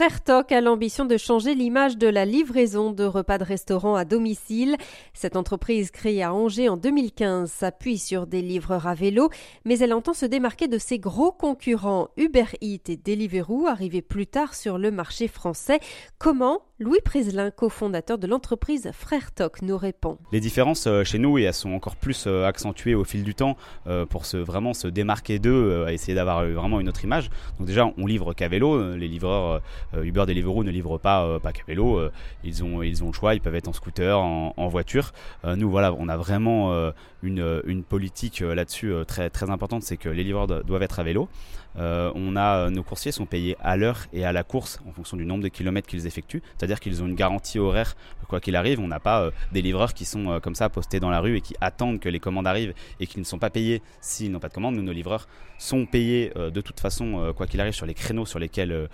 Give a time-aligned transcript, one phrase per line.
[0.00, 4.06] Frère Toc a l'ambition de changer l'image de la livraison de repas de restaurant à
[4.06, 4.78] domicile.
[5.12, 9.28] Cette entreprise créée à Angers en 2015 s'appuie sur des livreurs à vélo,
[9.66, 14.26] mais elle entend se démarquer de ses gros concurrents Uber Eats et Deliveroo arrivés plus
[14.26, 15.80] tard sur le marché français.
[16.16, 20.16] Comment Louis Prislin, cofondateur de l'entreprise Frère Toc, nous répond.
[20.32, 23.58] Les différences euh, chez nous, elles sont encore plus euh, accentuées au fil du temps
[23.86, 27.28] euh, pour se, vraiment se démarquer d'eux, essayer d'avoir vraiment une autre image.
[27.58, 28.94] Donc déjà, on livre qu'à vélo.
[28.94, 29.60] Les livreurs
[29.94, 32.00] Uber, Deliveroo ne livrent pas, pas qu'à vélo.
[32.44, 35.12] ils, ont, ils ont le choix, ils peuvent être en scooter, en, voiture.
[35.44, 40.46] nous, voilà, on a vraiment une, politique là-dessus très, très importante, c'est que les livreurs
[40.46, 41.28] doivent être à vélo.
[41.76, 45.48] nos coursiers sont payés à l'heure et à la course en fonction du nombre de
[45.48, 47.96] kilomètres qu'ils effectuent c'est-à-dire qu'ils ont une garantie horaire
[48.30, 48.80] quoi qu'il arrive.
[48.80, 51.36] On n'a pas euh, des livreurs qui sont euh, comme ça postés dans la rue
[51.36, 54.38] et qui attendent que les commandes arrivent et qui ne sont pas payés s'ils n'ont
[54.38, 54.76] pas de commande.
[54.76, 55.28] Nous, nos livreurs
[55.58, 58.88] sont payés euh, de toute façon quoi qu'il arrive sur les créneaux sur lesquels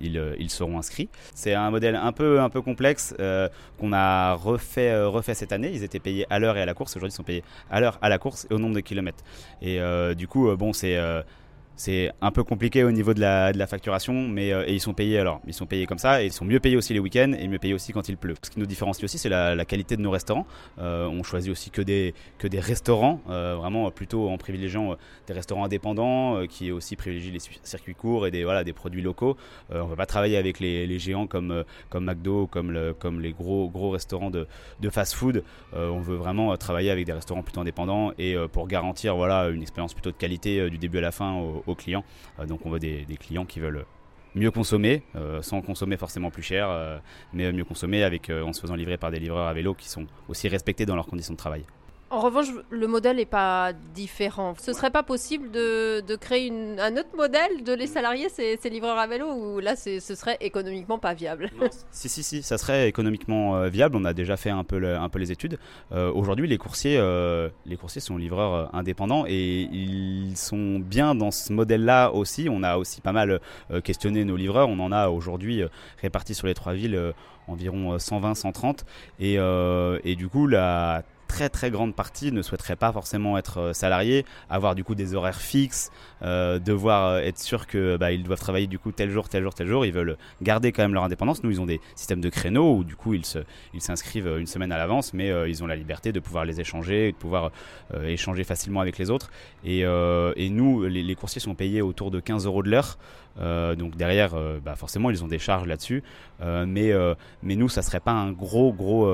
[0.00, 0.18] ils,
[0.48, 1.08] seront inscrits.
[1.34, 3.14] C'est un modèle un peu, un peu complexe
[3.78, 5.70] qu'on a refait, refait cette année.
[5.72, 6.96] Ils étaient payés à l'heure et à la course.
[6.96, 9.24] Aujourd'hui, ils sont payés à l'heure, à la course et au nombre de kilomètres.
[9.60, 9.80] Et
[10.14, 10.98] du coup, bon, c'est
[11.82, 14.80] c'est un peu compliqué au niveau de la, de la facturation, mais euh, et ils
[14.80, 17.00] sont payés alors, ils sont payés comme ça, et ils sont mieux payés aussi les
[17.00, 18.36] week-ends et mieux payés aussi quand il pleut.
[18.40, 20.46] Ce qui nous différencie aussi, c'est la, qualité de nos restaurants.
[20.78, 25.32] Euh, on choisit aussi que des que des restaurants, euh, vraiment plutôt en privilégiant des
[25.32, 29.36] restaurants indépendants, qui aussi privilégient les circuits courts et des voilà des produits locaux.
[29.70, 33.20] on ne va pas travailler avec les, les géants comme comme McDo, comme le, comme
[33.20, 34.46] les gros gros restaurants de,
[34.78, 35.42] de fast-food.
[35.72, 39.94] on veut vraiment travailler avec des restaurants plutôt indépendants et pour garantir voilà une expérience
[39.94, 41.32] plutôt de qualité du début à la fin
[41.66, 42.04] au, clients.
[42.38, 43.84] Euh, donc on veut des, clients qui veulent
[44.34, 46.98] mieux consommer, euh, sans consommer forcément plus cher, euh,
[47.32, 50.06] mais mieux consommer avec, en se faisant livrer par des livreurs à vélo qui sont
[50.28, 51.64] aussi respectés dans leurs conditions de travail.
[52.12, 54.54] En revanche, le modèle n'est pas différent.
[54.60, 59.06] Ce serait pas possible de, créer un autre modèle de les salariés, ces, livreurs à
[59.06, 61.50] vélo, ou là, ce serait économiquement pas viable?
[61.90, 63.96] Si, si, si, ça serait économiquement euh, viable.
[63.96, 65.58] On a déjà fait un peu, un peu les études.
[65.92, 71.30] Euh, aujourd'hui, les coursiers, euh, les coursiers sont livreurs indépendants et ils sont bien dans
[71.30, 72.48] ce modèle-là aussi.
[72.50, 73.40] On a aussi pas mal
[73.84, 74.68] questionné nos livreurs.
[74.68, 75.62] On en a aujourd'hui
[76.02, 77.14] répartis sur les trois villes
[77.46, 78.84] environ 120, 130.
[79.20, 83.72] Et, et du coup, la très très grande partie ne souhaiterait pas forcément être euh,
[83.72, 88.22] salarié, avoir du coup des horaires fixes, euh, devoir euh, être sûr que bah, ils
[88.22, 89.86] doivent travailler du coup tel jour, tel jour, tel jour.
[89.86, 91.42] Ils veulent garder quand même leur indépendance.
[91.42, 93.24] Nous, ils ont des systèmes de créneaux où du coup ils
[93.80, 97.16] s'inscrivent une semaine à l'avance, mais ils ont la liberté de pouvoir les échanger, de
[97.16, 97.50] pouvoir
[98.04, 99.30] échanger facilement avec les autres.
[99.64, 102.98] Et, et nous, les, coursiers sont payés autour de 15 euros de l'heure.
[103.76, 104.34] donc derrière,
[104.64, 106.02] bah, forcément, ils ont des charges là-dessus.
[106.40, 106.92] mais,
[107.42, 109.06] mais nous, ça serait pas un gros, gros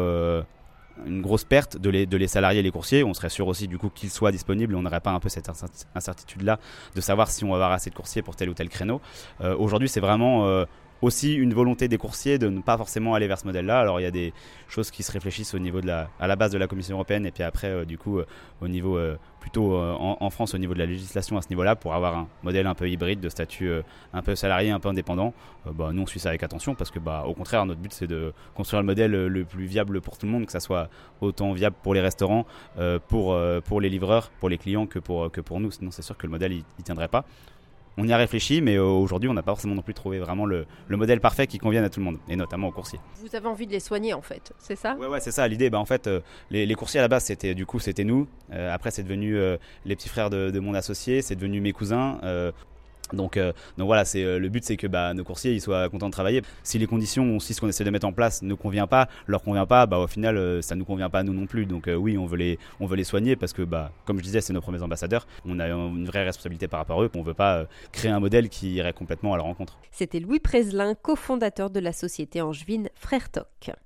[1.07, 3.05] une grosse perte de les, salariés et les coursiers.
[3.05, 4.75] On serait sûr aussi du coup qu'ils soient disponibles.
[4.75, 5.51] On n'aurait pas un peu cette
[5.95, 6.59] incertitude là
[6.95, 9.01] de savoir si on va avoir assez de coursiers pour tel ou tel créneau.
[9.41, 10.65] Euh, aujourd'hui, c'est vraiment euh,
[11.03, 13.81] aussi une volonté des coursiers de ne pas forcément aller vers ce modèle-là.
[13.81, 14.33] Alors il y a des
[14.69, 17.27] choses qui se réfléchissent au niveau de la, à la base de la Commission européenne
[17.27, 18.27] et puis après euh, du coup euh,
[18.61, 21.95] au niveau euh, plutôt en, France au niveau de la législation à ce niveau-là pour
[21.95, 23.71] avoir un modèle un peu hybride de statut
[24.13, 25.33] un peu salarié, un peu indépendant.
[25.65, 28.09] bah, nous on suit ça avec attention parce que bah au contraire notre but c'est
[28.09, 30.91] de construire le modèle le plus viable pour tout le monde, que ça soit
[31.23, 32.47] autant viable pour les restaurants,
[33.07, 35.71] pour pour les livreurs, pour les clients que pour que pour nous.
[35.71, 37.25] Sinon c'est sûr que le modèle il, il tiendrait pas
[37.99, 40.47] on y a réfléchi, mais euh, aujourd'hui, on n'a pas forcément non plus trouvé vraiment
[40.47, 43.01] le, modèle parfait qui convienne à tout le monde, et notamment aux coursiers.
[43.17, 44.95] Vous avez envie de les soigner, en fait, c'est ça?
[44.95, 45.47] Ouais, ouais, c'est ça.
[45.49, 46.21] L'idée, bah, en fait, euh,
[46.51, 48.29] les, coursiers à la base, c'était du coup, c'était nous.
[48.53, 49.37] Euh, après, c'est devenu
[49.85, 52.21] les petits frères de, de mon associé, c'est devenu mes cousins.
[53.13, 55.89] Donc, euh, donc voilà, c'est euh, le but, c'est que bah, nos coursiers ils soient
[55.89, 56.43] contents de travailler.
[56.63, 59.43] Si les conditions, si ce qu'on essaie de mettre en place ne convient pas, leur
[59.43, 61.67] convient pas, bah au final, euh, ça nous convient pas à nous non plus.
[61.67, 64.41] Donc oui, on veut les, on veut les soigner parce que bah, comme je disais,
[64.41, 65.27] c'est nos premiers ambassadeurs.
[65.45, 67.11] On a une vraie responsabilité par rapport à eux.
[67.15, 69.79] On veut pas créer un modèle qui irait complètement à leur rencontre.
[69.91, 73.71] C'était Louis Preslin, cofondateur de la société angevine Frère Toc.